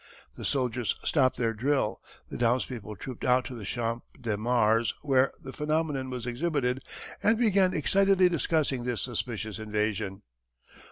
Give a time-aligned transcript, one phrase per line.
[0.35, 5.31] The soldiers stopped their drill; the townspeople trooped out to the Champs de Mars where
[5.39, 6.83] the phenomenon was exhibited
[7.21, 10.23] and began excitedly discussing this suspicious invasion.